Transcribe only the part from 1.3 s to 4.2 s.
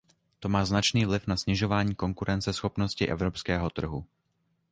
snižování konkurenceschopnosti evropského trhu.